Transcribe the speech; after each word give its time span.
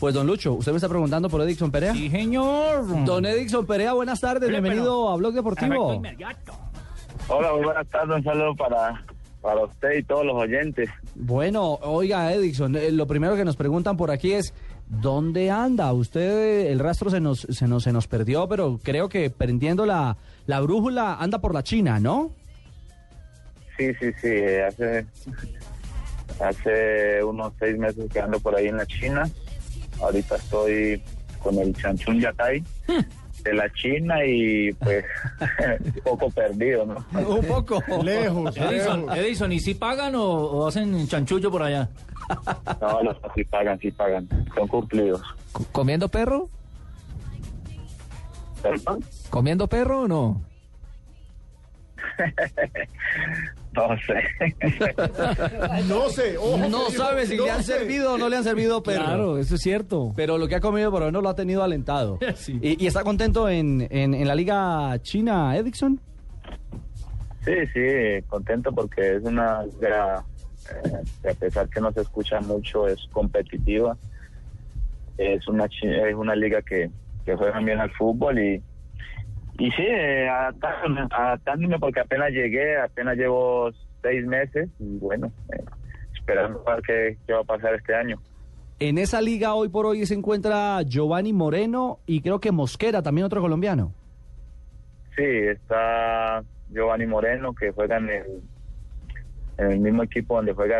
Pues 0.00 0.14
don 0.14 0.26
Lucho, 0.26 0.52
usted 0.54 0.70
me 0.72 0.76
está 0.76 0.88
preguntando 0.88 1.28
por 1.28 1.40
Edixon 1.42 1.70
Perea. 1.72 1.92
Sí, 1.92 2.08
señor. 2.08 3.04
Don 3.04 3.24
Edixon 3.26 3.66
Perea, 3.66 3.94
buenas 3.94 4.20
tardes, 4.20 4.48
bienvenido 4.48 4.84
pero- 4.84 5.08
a 5.10 5.16
Blog 5.16 5.34
Deportivo. 5.34 5.94
Inmediato. 5.94 6.52
Hola, 7.28 7.52
muy 7.52 7.64
buenas 7.64 7.86
tardes. 7.88 8.16
Un 8.16 8.22
saludo 8.24 8.54
para, 8.54 9.04
para 9.42 9.64
usted 9.64 9.98
y 9.98 10.02
todos 10.04 10.24
los 10.24 10.36
oyentes. 10.36 10.88
Bueno, 11.16 11.74
oiga 11.82 12.32
Edixon, 12.32 12.76
eh, 12.76 12.92
lo 12.92 13.06
primero 13.08 13.34
que 13.34 13.44
nos 13.44 13.56
preguntan 13.56 13.96
por 13.96 14.12
aquí 14.12 14.32
es 14.34 14.54
¿dónde 14.86 15.50
anda? 15.50 15.92
Usted 15.92 16.66
el 16.70 16.78
rastro 16.78 17.10
se 17.10 17.18
nos 17.20 17.40
se 17.40 17.66
nos 17.66 17.82
se 17.82 17.92
nos 17.92 18.06
perdió, 18.06 18.48
pero 18.48 18.78
creo 18.80 19.08
que 19.08 19.30
prendiendo 19.30 19.84
la 19.84 20.16
la 20.46 20.60
brújula 20.60 21.14
anda 21.16 21.40
por 21.40 21.52
la 21.54 21.64
China, 21.64 21.98
¿no? 21.98 22.30
Sí, 23.76 23.88
sí, 24.00 24.12
sí. 24.20 24.28
eh, 24.28 24.62
Hace, 24.64 25.06
hace 26.40 27.24
unos 27.24 27.52
seis 27.58 27.76
meses 27.78 28.06
que 28.12 28.20
ando 28.20 28.38
por 28.38 28.54
ahí 28.54 28.68
en 28.68 28.76
la 28.76 28.86
China. 28.86 29.28
Ahorita 30.00 30.36
estoy 30.36 31.02
con 31.42 31.58
el 31.58 31.74
Chanchun 31.74 32.20
Yatay 32.20 32.62
de 33.44 33.54
la 33.54 33.72
China 33.72 34.24
y 34.24 34.72
pues 34.74 35.04
un 35.84 35.92
poco 36.04 36.30
perdido, 36.30 36.86
¿no? 36.86 37.04
Un 37.20 37.44
poco. 37.46 37.82
Lejos, 38.02 38.56
Edison, 38.56 39.00
lejos. 39.06 39.16
Edison, 39.16 39.52
¿y 39.52 39.60
si 39.60 39.74
pagan 39.74 40.14
o, 40.14 40.24
o 40.24 40.66
hacen 40.66 41.06
chanchullo 41.06 41.50
por 41.50 41.62
allá? 41.62 41.88
No, 42.80 43.02
los 43.02 43.16
sí 43.34 43.44
pagan, 43.44 43.78
sí 43.78 43.90
pagan. 43.90 44.28
Son 44.54 44.68
cumplidos. 44.68 45.22
¿Comiendo 45.72 46.08
perro? 46.08 46.50
¿Perdón? 48.62 49.04
¿Comiendo 49.30 49.66
perro 49.68 50.02
o 50.02 50.08
no? 50.08 50.42
No 53.72 53.96
sé. 53.98 54.24
No 55.88 56.08
sé. 56.08 56.36
ojo, 56.36 56.68
No 56.68 56.90
sabe 56.90 57.26
si 57.26 57.36
no 57.36 57.44
le 57.44 57.50
han 57.52 57.62
sé. 57.62 57.78
servido 57.78 58.14
o 58.14 58.18
no 58.18 58.28
le 58.28 58.36
han 58.36 58.42
servido 58.44 58.82
perro. 58.82 59.04
Claro, 59.04 59.38
eso 59.38 59.54
es 59.54 59.60
cierto. 59.60 60.12
Pero 60.16 60.36
lo 60.38 60.48
que 60.48 60.56
ha 60.56 60.60
comido 60.60 60.90
por 60.90 61.00
lo 61.00 61.06
menos 61.06 61.22
lo 61.22 61.28
ha 61.28 61.34
tenido 61.36 61.62
alentado. 61.62 62.18
Sí. 62.34 62.58
¿Y, 62.62 62.82
y 62.82 62.86
está 62.88 63.04
contento 63.04 63.48
en, 63.48 63.86
en, 63.90 64.14
en 64.14 64.26
la 64.26 64.34
liga 64.34 64.98
china, 65.02 65.56
Edixon? 65.56 66.00
Sí, 67.44 67.52
sí, 67.72 68.22
contento 68.28 68.72
porque 68.72 69.16
es 69.16 69.22
una 69.22 69.62
liga, 69.64 70.24
eh, 70.84 71.02
que 71.22 71.28
a 71.30 71.34
pesar 71.34 71.68
que 71.68 71.80
no 71.80 71.92
se 71.92 72.00
escucha 72.00 72.40
mucho, 72.40 72.88
es 72.88 72.98
competitiva. 73.12 73.96
Es 75.16 75.46
una 75.48 75.68
chi- 75.68 75.86
es 75.88 76.14
una 76.14 76.34
liga 76.34 76.62
que, 76.62 76.90
que 77.24 77.34
juega 77.36 77.58
bien 77.60 77.78
al 77.80 77.90
fútbol 77.92 78.38
y, 78.38 78.62
y 79.58 79.70
sí, 79.72 79.82
eh, 79.82 80.28
adaptándome, 80.28 81.08
adaptándome 81.10 81.78
porque 81.78 82.00
apenas 82.00 82.30
llegué, 82.30 82.78
apenas 82.78 83.16
llevo 83.16 83.70
seis 84.02 84.24
meses 84.26 84.68
y 84.78 84.98
bueno, 84.98 85.32
eh, 85.52 85.64
esperando 86.14 86.62
a 86.66 86.76
ver 86.76 86.82
qué, 86.86 87.16
qué 87.26 87.32
va 87.32 87.40
a 87.40 87.44
pasar 87.44 87.74
este 87.74 87.94
año. 87.94 88.18
En 88.80 88.96
esa 88.96 89.20
liga 89.20 89.54
hoy 89.54 89.68
por 89.68 89.86
hoy 89.86 90.06
se 90.06 90.14
encuentra 90.14 90.80
Giovanni 90.82 91.32
Moreno 91.32 91.98
y 92.06 92.20
creo 92.20 92.38
que 92.38 92.52
Mosquera, 92.52 93.02
también 93.02 93.24
otro 93.24 93.40
colombiano. 93.40 93.92
Sí, 95.16 95.24
está 95.24 96.44
Giovanni 96.70 97.06
Moreno 97.06 97.52
que 97.54 97.72
juega 97.72 97.96
en 97.96 98.10
el, 98.10 98.24
en 99.58 99.72
el 99.72 99.80
mismo 99.80 100.04
equipo 100.04 100.36
donde 100.36 100.52
juega 100.52 100.78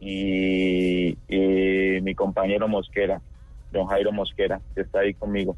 y, 0.00 1.16
y 1.28 2.00
mi 2.02 2.14
compañero 2.14 2.68
Mosquera, 2.68 3.20
don 3.72 3.86
Jairo 3.86 4.12
Mosquera, 4.12 4.60
que 4.74 4.82
está 4.82 5.00
ahí 5.00 5.14
conmigo. 5.14 5.56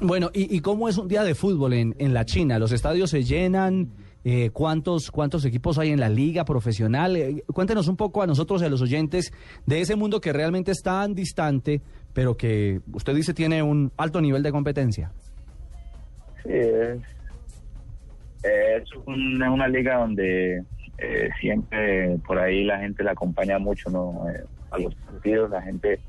Bueno, 0.00 0.30
¿y, 0.32 0.54
y 0.54 0.60
cómo 0.60 0.88
es 0.88 0.96
un 0.96 1.08
día 1.08 1.24
de 1.24 1.34
fútbol 1.34 1.72
en, 1.72 1.94
en 1.98 2.14
la 2.14 2.24
China? 2.24 2.58
¿Los 2.58 2.72
estadios 2.72 3.10
se 3.10 3.24
llenan? 3.24 3.90
Eh, 4.24 4.50
¿cuántos, 4.50 5.10
¿Cuántos 5.10 5.44
equipos 5.44 5.78
hay 5.78 5.90
en 5.90 6.00
la 6.00 6.08
liga 6.08 6.44
profesional? 6.44 7.16
Eh, 7.16 7.44
cuéntenos 7.52 7.88
un 7.88 7.96
poco 7.96 8.20
a 8.22 8.26
nosotros 8.26 8.60
y 8.60 8.64
a 8.64 8.68
los 8.68 8.82
oyentes 8.82 9.32
de 9.64 9.80
ese 9.80 9.96
mundo 9.96 10.20
que 10.20 10.32
realmente 10.32 10.72
es 10.72 10.82
tan 10.82 11.14
distante, 11.14 11.80
pero 12.12 12.36
que 12.36 12.80
usted 12.92 13.14
dice 13.14 13.32
tiene 13.32 13.62
un 13.62 13.92
alto 13.96 14.20
nivel 14.20 14.42
de 14.42 14.50
competencia. 14.50 15.12
Sí, 16.42 16.50
es, 16.52 16.98
es 18.42 18.88
una, 19.06 19.68
liga 19.68 19.98
donde 19.98 20.64
eh, 20.98 21.30
siempre 21.40 22.18
por 22.26 22.38
ahí 22.38 22.64
la 22.64 22.80
gente 22.80 23.04
la 23.04 23.12
acompaña 23.12 23.58
mucho, 23.58 23.88
¿no? 23.88 24.28
Eh, 24.28 24.44
a 24.70 24.78
los 24.78 24.94
partidos 24.94 25.50
la 25.50 25.62
gente 25.62 26.00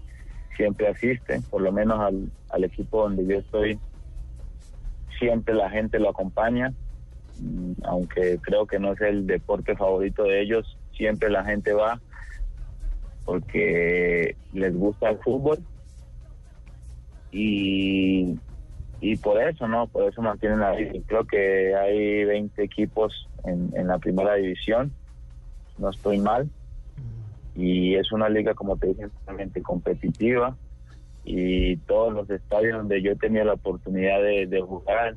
siempre 0.59 0.89
asiste, 0.89 1.41
por 1.49 1.61
lo 1.61 1.71
menos 1.71 2.01
al, 2.01 2.29
al 2.49 2.63
equipo 2.65 3.03
donde 3.03 3.25
yo 3.25 3.39
estoy, 3.39 3.79
siempre 5.17 5.55
la 5.55 5.69
gente 5.69 5.99
lo 5.99 6.09
acompaña, 6.09 6.73
mm, 7.39 7.71
aunque 7.85 8.39
creo 8.41 8.67
que 8.67 8.77
no 8.77 8.91
es 8.91 8.99
el 8.99 9.25
deporte 9.25 9.77
favorito 9.77 10.23
de 10.23 10.41
ellos, 10.41 10.77
siempre 10.91 11.29
la 11.29 11.45
gente 11.45 11.71
va 11.71 12.01
porque 13.23 14.35
les 14.51 14.75
gusta 14.75 15.11
el 15.11 15.19
fútbol 15.19 15.59
y 17.31 18.37
y 18.99 19.15
por 19.15 19.41
eso, 19.41 19.65
¿no? 19.65 19.87
Por 19.87 20.11
eso 20.11 20.21
mantienen 20.21 20.59
la. 20.59 20.75
Creo 21.05 21.23
que 21.23 21.73
hay 21.73 22.25
20 22.25 22.61
equipos 22.61 23.29
en, 23.45 23.71
en 23.73 23.87
la 23.87 23.97
primera 23.97 24.33
división, 24.33 24.91
no 25.77 25.89
estoy 25.89 26.19
mal, 26.19 26.49
y 27.55 27.95
es 27.95 28.11
una 28.11 28.29
liga, 28.29 28.53
como 28.53 28.77
te 28.77 28.87
dije, 28.87 29.07
realmente 29.25 29.61
competitiva, 29.61 30.55
y 31.23 31.77
todos 31.77 32.13
los 32.13 32.29
estadios 32.29 32.77
donde 32.77 33.01
yo 33.01 33.11
he 33.11 33.15
tenido 33.15 33.45
la 33.45 33.53
oportunidad 33.53 34.21
de, 34.21 34.47
de 34.47 34.61
jugar, 34.61 35.15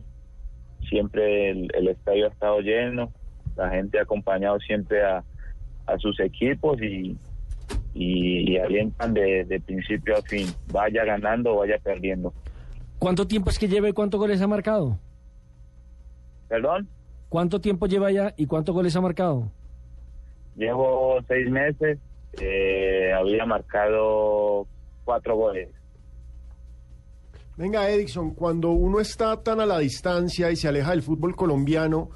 siempre 0.88 1.50
el, 1.50 1.69
el 1.75 1.88
estadio 1.88 2.26
ha 2.26 2.31
estado 2.31 2.60
lleno, 2.60 3.12
la 3.56 3.71
gente 3.71 3.98
ha 3.98 4.03
acompañado 4.03 4.59
siempre 4.60 5.04
a, 5.04 5.25
a 5.87 5.98
sus 5.98 6.19
equipos 6.21 6.81
y, 6.82 7.16
y, 7.94 8.53
y 8.53 8.56
alientan 8.59 9.15
de, 9.15 9.44
de 9.44 9.60
principio 9.60 10.16
a 10.16 10.22
fin, 10.22 10.48
vaya 10.72 11.04
ganando 11.04 11.54
o 11.54 11.59
vaya 11.59 11.78
perdiendo. 11.78 12.32
¿Cuánto 12.98 13.26
tiempo 13.26 13.50
es 13.50 13.59
que 13.59 13.69
lleva 13.69 13.88
y 13.88 13.92
cuántos 13.92 14.19
goles 14.21 14.41
ha 14.41 14.47
marcado? 14.47 14.98
¿Perdón? 16.48 16.88
¿Cuánto 17.28 17.60
tiempo 17.60 17.87
lleva 17.87 18.10
ya 18.10 18.34
y 18.37 18.47
cuántos 18.47 18.75
goles 18.75 18.94
ha 18.94 19.00
marcado? 19.00 19.50
Llevo 20.54 21.19
seis 21.26 21.48
meses, 21.50 21.98
eh, 22.41 23.12
había 23.12 23.44
marcado 23.47 24.66
cuatro 25.04 25.37
goles. 25.37 25.69
Venga, 27.56 27.88
Edison, 27.91 28.34
cuando 28.34 28.70
uno 28.70 28.98
está 28.98 29.43
tan 29.43 29.60
a 29.60 29.66
la 29.66 29.78
distancia 29.78 30.50
y 30.50 30.56
se 30.56 30.69
aleja 30.69 30.91
del 30.92 31.03
fútbol 31.03 31.37
colombiano, 31.37 32.10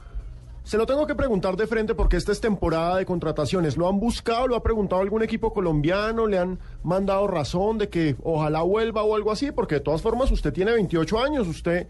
se 0.67 0.79
lo 0.79 0.87
tengo 0.87 1.07
que 1.07 1.15
preguntar 1.15 1.57
de 1.57 1.69
frente 1.69 1.95
porque 1.95 2.17
esta 2.17 2.33
es 2.33 2.41
temporada 2.41 2.97
de 2.97 3.07
contrataciones. 3.07 3.77
¿Lo 3.77 3.89
han 3.89 4.01
buscado? 4.01 4.49
¿Lo 4.49 4.57
ha 4.57 4.63
preguntado 4.63 5.03
algún 5.03 5.23
equipo 5.23 5.53
colombiano? 5.53 6.27
¿Le 6.27 6.39
han 6.39 6.59
mandado 6.83 7.29
razón 7.29 7.79
de 7.79 7.89
que 7.89 8.17
ojalá 8.25 8.63
vuelva 8.63 9.05
o 9.05 9.15
algo 9.15 9.31
así? 9.31 9.53
Porque 9.53 9.77
de 9.77 9.83
todas 9.83 10.03
formas 10.03 10.33
usted 10.33 10.53
tiene 10.53 10.73
28 10.73 11.21
años, 11.21 11.47
usted 11.47 11.87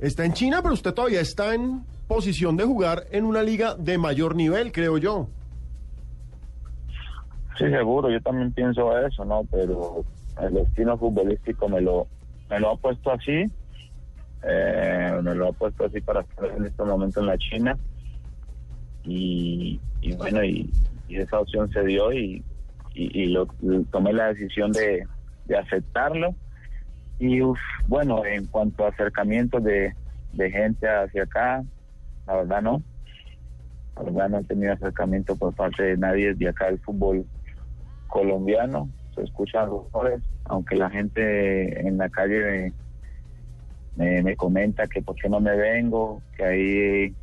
está 0.00 0.24
en 0.24 0.32
China, 0.32 0.60
pero 0.60 0.74
usted 0.74 0.92
todavía 0.92 1.20
está 1.20 1.54
en 1.54 1.84
posición 2.08 2.56
de 2.56 2.64
jugar 2.64 3.06
en 3.10 3.24
una 3.26 3.42
liga 3.42 3.76
de 3.76 3.98
mayor 3.98 4.34
nivel, 4.34 4.72
creo 4.72 4.98
yo. 4.98 5.28
Sí, 7.58 7.64
seguro, 7.70 8.10
yo 8.10 8.20
también 8.20 8.52
pienso 8.52 8.96
eso, 8.98 9.24
¿no? 9.24 9.44
Pero 9.50 10.04
el 10.42 10.54
destino 10.54 10.98
futbolístico 10.98 11.68
me 11.68 11.80
lo, 11.80 12.06
me 12.50 12.60
lo 12.60 12.72
ha 12.72 12.76
puesto 12.76 13.10
así, 13.10 13.50
eh, 14.42 15.20
me 15.22 15.34
lo 15.34 15.48
ha 15.48 15.52
puesto 15.52 15.86
así 15.86 16.00
para 16.00 16.20
estar 16.20 16.50
en 16.56 16.66
este 16.66 16.84
momento 16.84 17.20
en 17.20 17.26
la 17.26 17.38
China. 17.38 17.78
Y, 19.04 19.80
bueno, 20.18 20.44
y, 20.44 20.70
esa 21.08 21.40
opción 21.40 21.70
se 21.70 21.84
dio 21.84 22.12
y, 22.12 22.42
lo, 22.94 23.46
tomé 23.90 24.12
la 24.12 24.28
decisión 24.28 24.72
de, 24.72 25.06
de 25.46 25.56
aceptarlo. 25.56 26.34
Y 27.18 27.40
uf, 27.40 27.58
bueno, 27.86 28.24
en 28.26 28.46
cuanto 28.46 28.84
a 28.84 28.90
acercamientos 28.90 29.64
de, 29.64 29.94
de 30.34 30.50
gente 30.50 30.86
hacia 30.86 31.22
acá, 31.22 31.64
la 32.26 32.36
verdad 32.36 32.62
no. 32.62 32.82
La 33.96 34.02
verdad 34.02 34.28
no 34.28 34.38
he 34.40 34.44
tenido 34.44 34.74
acercamiento 34.74 35.36
por 35.36 35.54
parte 35.54 35.82
de 35.82 35.96
nadie 35.96 36.34
de 36.34 36.48
acá 36.48 36.66
del 36.66 36.78
fútbol 36.80 37.24
colombiano. 38.08 38.88
Se 39.14 39.22
escuchan 39.22 39.68
rumores, 39.68 40.20
aunque 40.44 40.76
la 40.76 40.90
gente 40.90 41.80
en 41.86 41.96
la 41.98 42.08
calle 42.10 42.72
me, 43.96 44.04
me, 44.04 44.22
me 44.22 44.36
comenta 44.36 44.86
que 44.86 45.00
por 45.02 45.16
qué 45.16 45.28
no 45.28 45.40
me 45.40 45.56
vengo, 45.56 46.22
que 46.36 46.44
ahí 46.44 47.14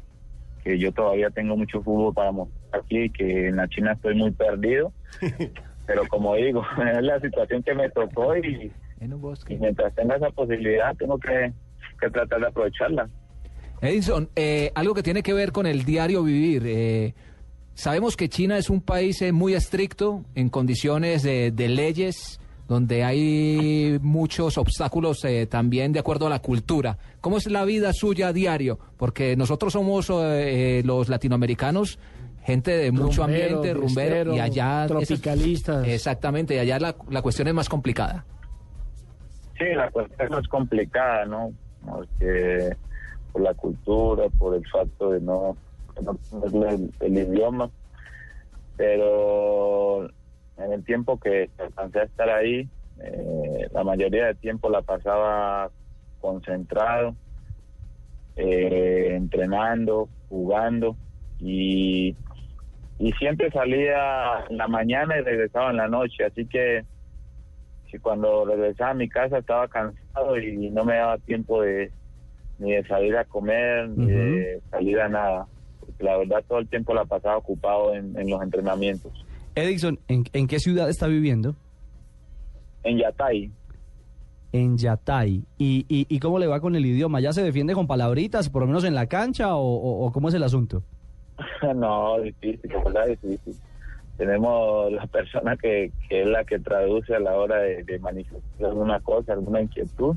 que 0.64 0.80
yo 0.80 0.92
todavía 0.94 1.30
tengo 1.30 1.58
mucho 1.58 1.82
fútbol 1.84 2.14
para 2.14 2.32
mostrar 2.32 2.82
aquí, 2.82 3.10
que 3.10 3.50
en 3.50 3.58
la 3.58 3.68
China 3.68 3.92
estoy 3.94 4.16
muy 4.16 4.32
perdido. 4.32 4.94
Pero 5.86 6.08
como 6.08 6.36
digo, 6.36 6.64
es 6.98 7.04
la 7.04 7.20
situación 7.20 7.62
que 7.64 7.76
me 7.76 7.90
tocó 7.90 8.36
y, 8.38 8.72
En 9.02 9.14
un 9.14 9.20
y 9.20 9.22
bosque. 9.22 9.58
mientras 9.60 9.94
tenga 9.94 10.16
esa 10.16 10.30
posibilidad 10.32 10.96
tengo 10.96 11.20
que, 11.20 11.52
que 12.00 12.10
tratar 12.10 12.40
de 12.40 12.48
aprovecharla. 12.48 13.10
Edison, 13.82 14.30
eh, 14.38 14.72
algo 14.76 14.94
que 14.94 15.04
tiene 15.04 15.22
que 15.22 15.34
ver 15.34 15.52
con 15.52 15.66
el 15.68 15.84
diario 15.84 16.24
vivir. 16.24 16.64
eh, 16.66 17.14
sabemos 17.74 18.16
que 18.16 18.30
China 18.30 18.58
es 18.58 18.70
un 18.70 18.82
país 18.82 19.22
eh, 19.22 19.32
muy 19.32 19.54
estricto 19.54 20.24
en 20.36 20.50
condiciones 20.50 21.24
de, 21.24 21.52
de 21.52 21.68
leyes, 21.70 22.40
donde 22.68 23.04
hay 23.04 24.00
muchos 24.02 24.58
obstáculos 24.58 25.24
eh, 25.26 25.48
también 25.48 25.92
de 25.92 26.00
acuerdo 26.00 26.28
a 26.28 26.30
la 26.30 26.40
cultura. 26.40 26.98
¿Cómo 27.22 27.38
es 27.38 27.48
la 27.48 27.66
vida 27.66 27.92
suya 27.94 28.30
a 28.30 28.34
diario? 28.34 28.80
Porque 28.98 29.36
nosotros 29.36 29.74
somos 29.74 30.10
eh, 30.10 30.80
eh, 30.80 30.84
los 30.86 31.10
latinoamericanos, 31.10 32.00
gente 32.44 32.72
de 32.72 32.92
mucho 32.92 33.24
Rumbero, 33.24 33.58
ambiente, 33.58 33.74
rumbero, 33.74 34.36
y 34.36 34.40
allá... 34.40 34.86
tropicalistas. 34.88 35.88
exactamente, 35.88 36.56
y 36.56 36.60
allá 36.60 36.80
la, 36.80 36.96
la 37.10 37.22
cuestión 37.22 37.48
es 37.48 37.54
más 37.54 37.70
complicada. 37.70 38.26
Sí, 39.58 39.66
la 39.76 39.90
cuestión 39.92 40.34
es 40.42 40.48
complicada, 40.48 41.26
¿no? 41.26 41.52
Porque 41.86 42.76
por 43.32 43.42
la 43.42 43.54
cultura, 43.54 44.24
por 44.40 44.56
el 44.56 44.66
facto 44.68 45.12
de 45.12 45.20
no, 45.22 45.58
el, 45.98 46.92
el 47.00 47.18
idioma, 47.18 47.70
pero 48.78 50.10
en 50.58 50.74
el 50.74 50.84
tiempo 50.84 51.20
que 51.20 51.50
alcancé 51.58 52.00
a 52.00 52.04
estar 52.04 52.30
ahí, 52.30 52.68
eh, 53.00 53.68
la 53.72 53.84
mayoría 53.84 54.28
del 54.28 54.38
tiempo 54.38 54.70
la 54.70 54.82
pasaba 54.82 55.72
concentrado, 56.20 57.16
eh, 58.36 59.10
entrenando, 59.12 60.10
jugando 60.30 60.96
y, 61.40 62.16
y 63.00 63.12
siempre 63.14 63.52
salía 63.52 64.46
en 64.50 64.58
la 64.58 64.68
mañana 64.68 65.18
y 65.18 65.22
regresaba 65.22 65.72
en 65.72 65.78
la 65.78 65.88
noche, 65.88 66.26
así 66.26 66.46
que 66.46 66.86
cuando 68.02 68.46
regresaba 68.46 68.92
a 68.92 68.96
mi 68.96 69.08
casa 69.08 69.38
estaba 69.38 69.68
cansado 69.68 70.40
y 70.40 70.72
no 70.72 70.84
me 70.84 70.96
daba 70.96 71.20
tiempo 71.20 71.62
de 71.62 71.92
ni 72.58 72.72
de 72.72 72.84
salir 72.86 73.16
a 73.18 73.26
comer 73.26 73.90
ni 73.90 74.08
de 74.08 74.62
salir 74.72 75.00
a 75.00 75.10
nada 75.10 75.48
porque 75.94 76.04
la 76.04 76.18
verdad 76.18 76.44
todo 76.48 76.60
el 76.60 76.68
tiempo 76.68 76.94
la 76.94 77.06
pasaba 77.06 77.38
ocupado 77.38 77.94
en, 77.94 78.18
en 78.20 78.30
los 78.30 78.42
entrenamientos 78.42 79.12
Edison, 79.56 80.00
¿en, 80.08 80.24
en 80.34 80.48
qué 80.48 80.60
ciudad 80.60 80.90
está 80.90 81.08
viviendo? 81.08 81.56
en 82.84 82.98
Yatay 82.98 83.52
En 84.52 84.78
Yatay. 84.78 85.44
¿Y, 85.58 85.86
y, 85.88 86.06
y 86.10 86.20
cómo 86.20 86.38
le 86.40 86.48
va 86.48 86.60
con 86.60 86.76
el 86.76 86.86
idioma? 86.86 87.20
¿Ya 87.22 87.32
se 87.34 87.42
defiende 87.44 87.74
con 87.74 87.88
palabritas, 87.88 88.50
por 88.50 88.62
lo 88.64 88.68
menos 88.68 88.84
en 88.84 88.94
la 88.94 89.08
cancha, 89.08 89.56
o, 89.56 89.62
o- 89.64 90.06
o 90.06 90.12
cómo 90.12 90.28
es 90.30 90.34
el 90.36 90.44
asunto? 90.44 90.84
no 91.76 92.20
difícil 92.22 92.70
verdad 92.84 93.08
difícil 93.08 93.56
tenemos 94.18 94.92
la 94.92 95.08
persona 95.08 95.58
que, 95.58 95.92
que 96.08 96.22
es 96.22 96.28
la 96.28 96.44
que 96.46 96.60
traduce 96.60 97.16
a 97.16 97.20
la 97.20 97.34
hora 97.36 97.58
de, 97.58 97.84
de 97.84 97.98
manifestar 98.00 98.68
alguna 98.70 99.00
cosa 99.00 99.34
alguna 99.34 99.62
inquietud 99.62 100.16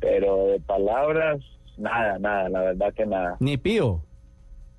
pero 0.00 0.46
de 0.46 0.60
palabras 0.60 1.40
nada 1.76 2.18
nada 2.20 2.48
la 2.48 2.60
verdad 2.60 2.94
que 2.94 3.04
nada 3.06 3.36
Ni 3.40 3.56
pío. 3.56 4.00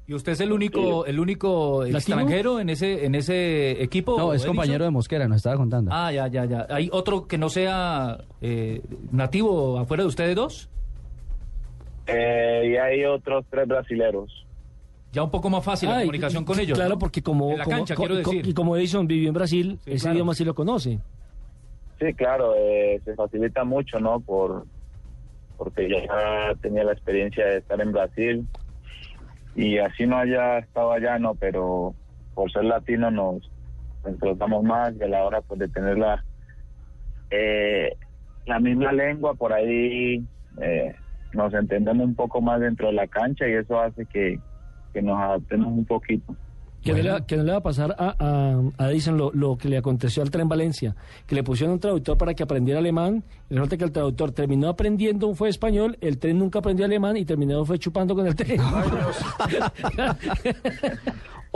¿Y 0.07 0.13
usted 0.13 0.33
es 0.33 0.39
el 0.41 0.51
único, 0.51 1.05
el 1.07 1.19
único 1.19 1.79
¿Latino? 1.81 1.97
extranjero 1.97 2.59
en 2.59 2.69
ese, 2.69 3.05
en 3.05 3.15
ese 3.15 3.81
equipo? 3.81 4.15
No, 4.17 4.33
es 4.33 4.41
Edison? 4.41 4.55
compañero 4.55 4.85
de 4.85 4.91
Mosquera, 4.91 5.27
nos 5.27 5.37
estaba 5.37 5.55
contando. 5.57 5.89
Ah, 5.91 6.11
ya, 6.11 6.27
ya, 6.27 6.45
ya. 6.45 6.67
¿Hay 6.69 6.89
otro 6.91 7.27
que 7.27 7.39
no 7.39 7.49
sea 7.49 8.19
eh, 8.39 8.81
nativo 9.11 9.79
afuera 9.79 10.03
de 10.03 10.07
ustedes 10.09 10.35
dos? 10.35 10.69
Eh, 12.07 12.69
y 12.71 12.75
hay 12.77 13.03
otros 13.05 13.45
tres 13.49 13.67
brasileros 13.67 14.45
Ya 15.11 15.23
un 15.23 15.31
poco 15.31 15.49
más 15.49 15.63
fácil 15.63 15.89
la 15.89 15.95
Ah, 15.97 15.99
comunicación 16.01 16.43
y- 16.43 16.45
con 16.45 16.59
ellos. 16.59 16.77
Claro, 16.77 16.91
¿no? 16.95 16.99
porque 16.99 17.23
como, 17.23 17.51
En 17.53 17.57
la 17.57 17.63
como- 17.63 17.77
cancha, 17.77 17.95
co- 17.95 18.03
quiero 18.05 18.21
co- 18.21 18.29
decir. 18.31 18.47
y 18.47 18.53
como 18.53 18.77
Edison 18.77 19.07
vivió 19.07 19.29
en 19.29 19.33
Brasil, 19.33 19.79
Sí, 19.85 19.91
ese 19.93 20.01
claro. 20.03 20.15
idioma 20.17 20.35
sí 20.35 20.45
lo 20.45 20.53
conoce. 20.53 20.99
Sí, 21.99 22.13
claro, 22.13 22.53
eh, 22.57 23.01
se 23.05 23.15
facilita 23.15 23.63
mucho, 23.63 23.99
¿no? 23.99 24.19
Por 24.19 24.65
porque 25.57 25.89
ya 25.89 26.53
tenía 26.61 26.83
la 26.83 26.91
experiencia 26.91 27.45
de 27.45 27.57
estar 27.59 27.79
en 27.81 27.91
Brasil 27.93 28.45
y 29.55 29.77
así 29.77 30.05
no 30.05 30.17
haya 30.17 30.59
estado 30.59 30.91
allá, 30.91 31.17
no, 31.17 31.35
pero 31.35 31.95
por 32.33 32.51
ser 32.51 32.65
latino 32.65 33.09
nos 33.09 33.49
encontramos 34.05 34.63
más 34.63 34.93
y 34.99 35.03
a 35.03 35.07
la 35.07 35.23
hora 35.23 35.41
pues 35.41 35.59
de 35.59 35.69
tener 35.69 35.97
la 35.97 36.23
eh, 37.31 37.95
la 38.45 38.59
misma 38.59 38.91
lengua 38.91 39.33
por 39.33 39.53
ahí 39.53 40.23
eh, 40.61 40.95
nos 41.33 41.53
entendemos 41.53 42.05
un 42.05 42.15
poco 42.15 42.41
más 42.41 42.59
dentro 42.59 42.87
de 42.87 42.93
la 42.93 43.07
cancha 43.07 43.47
y 43.47 43.53
eso 43.53 43.79
hace 43.79 44.05
que, 44.05 44.39
que 44.93 45.01
nos 45.01 45.19
adaptemos 45.19 45.67
un 45.67 45.85
poquito. 45.85 46.35
Que, 46.85 46.93
no 46.93 47.01
le, 47.01 47.09
va- 47.09 47.25
que 47.25 47.35
no 47.35 47.43
le 47.43 47.51
va 47.51 47.57
a 47.57 47.63
pasar 47.63 47.95
a, 47.97 48.15
a, 48.17 48.61
a 48.77 48.91
Edison 48.91 49.17
lo, 49.17 49.31
lo 49.33 49.57
que 49.57 49.67
le 49.69 49.77
aconteció 49.77 50.21
al 50.23 50.29
tren 50.29 50.47
Valencia, 50.47 50.95
que 51.25 51.33
le 51.35 51.43
pusieron 51.43 51.73
un 51.73 51.79
traductor 51.79 52.17
para 52.17 52.33
que 52.35 52.43
aprendiera 52.43 52.79
alemán, 52.79 53.23
y 53.49 53.55
resulta 53.55 53.75
que 53.77 53.83
el 53.85 53.91
traductor 53.91 54.31
terminó 54.31 54.69
aprendiendo, 54.69 55.33
fue 55.33 55.49
español, 55.49 55.97
el 55.99 56.19
tren 56.19 56.37
nunca 56.37 56.59
aprendió 56.59 56.85
alemán 56.85 57.17
y 57.17 57.25
terminó 57.25 57.65
fue 57.65 57.79
chupando 57.79 58.13
con 58.15 58.27
el 58.27 58.35
tren. 58.35 58.61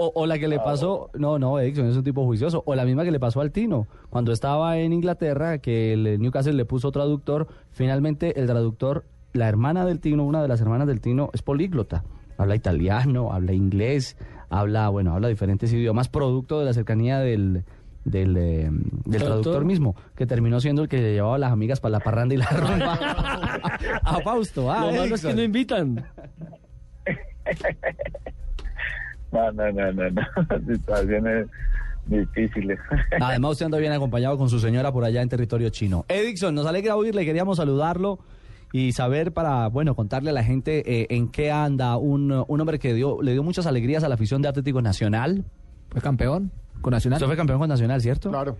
O, 0.01 0.13
o 0.15 0.25
la 0.25 0.39
que 0.39 0.47
le 0.47 0.59
pasó, 0.59 1.09
no, 1.15 1.37
no, 1.39 1.59
Edison 1.59 1.87
es 1.87 1.97
un 1.97 2.05
tipo 2.05 2.23
juicioso, 2.23 2.63
o 2.65 2.73
la 2.73 2.85
misma 2.85 3.03
que 3.03 3.11
le 3.11 3.19
pasó 3.19 3.41
al 3.41 3.51
Tino, 3.51 3.85
cuando 4.09 4.31
estaba 4.31 4.77
en 4.77 4.93
Inglaterra, 4.93 5.57
que 5.57 5.91
el 5.91 6.19
Newcastle 6.21 6.53
le 6.53 6.63
puso 6.63 6.89
traductor, 6.93 7.47
finalmente 7.71 8.39
el 8.39 8.47
traductor, 8.47 9.03
la 9.33 9.49
hermana 9.49 9.85
del 9.85 9.99
Tino, 9.99 10.23
una 10.23 10.41
de 10.41 10.47
las 10.47 10.61
hermanas 10.61 10.87
del 10.87 11.01
Tino, 11.01 11.29
es 11.33 11.41
políglota, 11.41 12.05
habla 12.37 12.55
italiano, 12.55 13.33
habla 13.33 13.51
inglés, 13.51 14.15
habla, 14.49 14.89
bueno, 14.89 15.13
habla 15.13 15.27
diferentes 15.27 15.71
idiomas, 15.71 16.09
producto 16.09 16.59
de 16.59 16.65
la 16.65 16.73
cercanía 16.73 17.19
del, 17.19 17.63
del, 18.05 18.37
eh, 18.37 18.69
del 19.05 19.21
Traductor. 19.23 19.65
mismo, 19.65 19.95
que 20.15 20.25
terminó 20.25 20.59
siendo 20.59 20.83
el 20.83 20.89
que 20.89 21.13
llevaba 21.13 21.35
a 21.35 21.39
las 21.39 21.51
amigas 21.51 21.79
para 21.79 21.93
la 21.93 21.99
parranda 21.99 22.35
y 22.35 22.37
la 22.37 22.45
rumba. 22.49 22.93
a 24.03 24.21
Fausto, 24.21 24.71
ah, 24.71 24.85
lo 24.85 24.91
malo 24.97 25.15
es 25.15 25.21
que 25.25 25.33
no 25.33 25.41
invitan. 25.41 26.05
No, 29.31 29.51
no, 29.51 29.71
no, 29.71 29.91
no, 29.93 30.09
no. 30.09 30.21
situaciones 30.67 31.47
difíciles. 32.07 32.79
Además, 33.21 33.51
usted 33.51 33.65
anda 33.65 33.77
bien 33.77 33.91
acompañado 33.91 34.37
con 34.37 34.49
su 34.49 34.59
señora 34.59 34.91
por 34.91 35.03
allá 35.03 35.21
en 35.21 35.29
territorio 35.29 35.69
chino. 35.69 36.05
Edison, 36.07 36.55
nos 36.55 36.65
alegra 36.65 36.95
oírle, 36.95 37.25
queríamos 37.25 37.57
saludarlo 37.57 38.19
y 38.71 38.91
saber 38.91 39.33
para, 39.33 39.67
bueno, 39.67 39.95
contarle 39.95 40.29
a 40.29 40.33
la 40.33 40.43
gente 40.43 41.01
eh, 41.01 41.07
en 41.09 41.29
qué 41.29 41.51
anda 41.51 41.97
un, 41.97 42.43
un 42.47 42.61
hombre 42.61 42.79
que 42.79 42.93
dio, 42.93 43.21
le 43.21 43.31
dio 43.31 43.43
muchas 43.43 43.65
alegrías 43.65 44.03
a 44.03 44.09
la 44.09 44.15
afición 44.15 44.41
de 44.41 44.47
Atlético 44.47 44.81
Nacional. 44.81 45.45
Fue 45.89 46.01
campeón 46.01 46.51
con 46.81 46.91
Nacional. 46.91 47.17
Usted 47.17 47.27
fue 47.27 47.37
campeón 47.37 47.59
con 47.59 47.69
Nacional, 47.69 48.01
¿cierto? 48.01 48.29
Claro. 48.29 48.57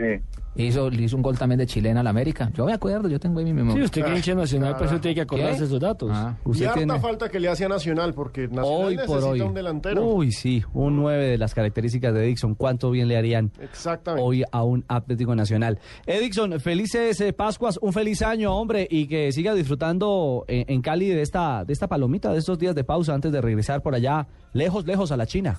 Sí. 0.00 0.22
Hizo, 0.56 0.90
le 0.90 1.02
hizo 1.02 1.14
un 1.16 1.22
gol 1.22 1.38
también 1.38 1.58
de 1.58 1.66
chilena 1.66 2.00
al 2.00 2.06
América. 2.06 2.50
Yo 2.54 2.64
me 2.64 2.72
acuerdo, 2.72 3.08
yo 3.08 3.20
tengo 3.20 3.38
ahí 3.38 3.44
mi 3.44 3.52
memoria. 3.52 3.82
Sí, 3.82 3.84
usted 3.84 4.04
que 4.04 4.16
hincha 4.16 4.34
nacional, 4.34 4.74
pues 4.76 4.90
usted 4.90 5.00
tiene 5.00 5.14
que 5.14 5.20
acordarse 5.20 5.54
¿Qué? 5.54 5.60
de 5.60 5.66
esos 5.66 5.80
datos. 5.80 6.10
Ah. 6.12 6.36
Y 6.44 6.64
harta 6.64 6.74
tiene 6.74 6.98
falta 6.98 7.28
que 7.28 7.38
le 7.38 7.48
hace 7.48 7.64
a 7.64 7.68
Nacional, 7.68 8.14
porque 8.14 8.48
Nacional 8.48 8.64
hoy 8.66 8.96
necesita 8.96 9.20
por 9.20 9.28
hoy. 9.30 9.40
un 9.42 9.54
delantero. 9.54 10.04
Uy, 10.04 10.32
sí, 10.32 10.64
un 10.72 10.96
9 10.96 11.28
de 11.28 11.38
las 11.38 11.54
características 11.54 12.12
de 12.14 12.24
Edison. 12.24 12.54
¿Cuánto 12.56 12.90
bien 12.90 13.06
le 13.06 13.16
harían 13.16 13.52
Exactamente. 13.60 14.26
hoy 14.26 14.42
a 14.50 14.64
un 14.64 14.84
Atlético 14.88 15.36
Nacional? 15.36 15.78
Edison, 16.06 16.58
felices 16.58 17.20
eh, 17.20 17.32
Pascuas, 17.32 17.78
un 17.80 17.92
feliz 17.92 18.20
año, 18.22 18.52
hombre, 18.54 18.88
y 18.90 19.06
que 19.06 19.30
siga 19.30 19.54
disfrutando 19.54 20.44
en, 20.48 20.64
en 20.68 20.82
Cali 20.82 21.10
de 21.10 21.22
esta, 21.22 21.64
de 21.64 21.72
esta 21.72 21.86
palomita, 21.86 22.32
de 22.32 22.38
estos 22.38 22.58
días 22.58 22.74
de 22.74 22.82
pausa 22.82 23.14
antes 23.14 23.30
de 23.30 23.40
regresar 23.40 23.82
por 23.82 23.94
allá, 23.94 24.26
lejos, 24.52 24.84
lejos 24.84 25.12
a 25.12 25.16
la 25.16 25.26
China. 25.26 25.58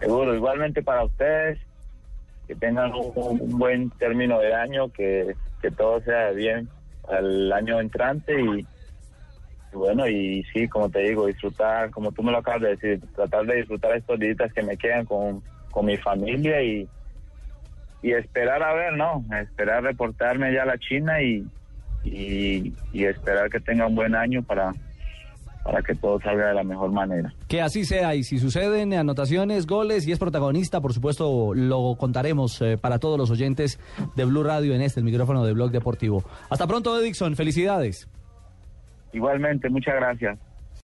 Seguro, 0.00 0.34
igualmente 0.34 0.82
para 0.82 1.04
ustedes, 1.04 1.58
que 2.52 2.66
tengan 2.66 2.92
un, 2.92 3.58
buen 3.58 3.90
término 3.90 4.38
de 4.38 4.54
año, 4.54 4.90
que, 4.90 5.34
que 5.62 5.70
todo 5.70 6.02
sea 6.02 6.30
bien 6.32 6.68
al 7.08 7.50
año 7.50 7.80
entrante 7.80 8.38
y, 8.40 8.66
bueno, 9.72 10.06
y 10.06 10.44
sí, 10.52 10.68
como 10.68 10.90
te 10.90 10.98
digo, 11.00 11.26
disfrutar, 11.26 11.90
como 11.90 12.12
tú 12.12 12.22
me 12.22 12.30
lo 12.30 12.38
acabas 12.38 12.60
de 12.60 12.68
decir, 12.76 13.00
tratar 13.14 13.46
de 13.46 13.56
disfrutar 13.56 13.96
estos 13.96 14.20
días 14.20 14.52
que 14.54 14.62
me 14.62 14.76
quedan 14.76 15.06
con, 15.06 15.42
con 15.70 15.86
mi 15.86 15.96
familia 15.96 16.62
y, 16.62 16.86
y 18.02 18.12
esperar 18.12 18.62
a 18.62 18.74
ver, 18.74 18.92
¿no? 18.92 19.24
Esperar 19.40 19.82
reportarme 19.82 20.52
ya 20.52 20.64
a 20.64 20.66
la 20.66 20.78
China 20.78 21.22
y, 21.22 21.46
y 22.04 23.04
esperar 23.04 23.48
que 23.48 23.60
tenga 23.60 23.86
un 23.86 23.94
buen 23.94 24.14
año 24.14 24.42
para, 24.42 24.74
para 25.64 25.82
que 25.82 25.94
todo 25.94 26.20
salga 26.20 26.48
de 26.48 26.54
la 26.54 26.64
mejor 26.64 26.92
manera. 26.92 27.32
Que 27.48 27.60
así 27.60 27.84
sea, 27.84 28.14
y 28.14 28.24
si 28.24 28.38
suceden 28.38 28.92
anotaciones, 28.94 29.66
goles 29.66 30.06
y 30.06 30.12
es 30.12 30.18
protagonista, 30.18 30.80
por 30.80 30.92
supuesto 30.92 31.54
lo 31.54 31.94
contaremos 31.96 32.60
eh, 32.62 32.78
para 32.78 32.98
todos 32.98 33.18
los 33.18 33.30
oyentes 33.30 33.78
de 34.16 34.24
Blue 34.24 34.42
Radio 34.42 34.74
en 34.74 34.82
este, 34.82 35.00
el 35.00 35.04
micrófono 35.04 35.44
de 35.44 35.52
Blog 35.52 35.70
Deportivo. 35.70 36.24
Hasta 36.50 36.66
pronto, 36.66 36.98
Edison, 36.98 37.36
felicidades. 37.36 38.08
Igualmente, 39.12 39.68
muchas 39.68 39.94
gracias. 39.94 40.38